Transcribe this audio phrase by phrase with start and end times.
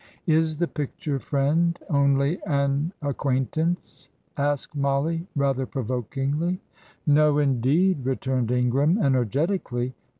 [0.25, 6.59] '""Is the picture friend only an acquaintance?" asked Mollie, rather provokingly.
[7.05, 9.93] "No, indeed," returned Ingram, energetically.